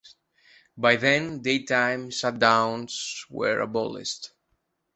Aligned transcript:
By 0.75 0.95
then, 0.95 1.43
daytime 1.43 2.09
shutdowns 2.09 3.27
were 3.29 3.59
abolished. 3.59 4.31